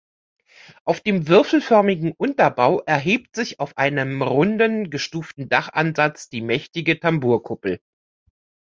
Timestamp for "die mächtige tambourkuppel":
6.27-7.79